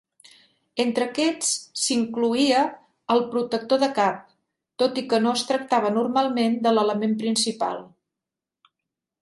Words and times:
Entre 0.83 1.05
aquests 1.09 1.49
s'incloïa 1.81 2.63
el 3.15 3.21
protector 3.35 3.81
de 3.83 3.91
cap, 3.99 4.23
tot 4.85 4.99
i 5.03 5.07
que 5.13 5.23
no 5.27 5.37
es 5.41 5.47
tractava 5.53 5.95
normalment 5.99 6.59
de 6.65 6.73
l'element 6.79 7.15
principal. 7.25 7.85